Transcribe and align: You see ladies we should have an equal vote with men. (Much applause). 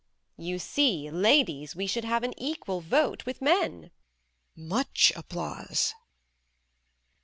You 0.39 0.57
see 0.57 1.11
ladies 1.11 1.75
we 1.75 1.85
should 1.85 2.05
have 2.05 2.23
an 2.23 2.33
equal 2.35 2.81
vote 2.81 3.23
with 3.27 3.39
men. 3.39 3.91
(Much 4.55 5.13
applause). 5.15 5.93